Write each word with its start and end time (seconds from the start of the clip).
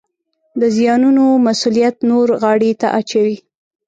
د 0.59 0.63
زیانونو 0.75 1.25
مسوولیت 1.45 1.95
نورو 2.09 2.33
غاړې 2.41 2.71
ته 2.81 2.87
اچوي 2.99 3.37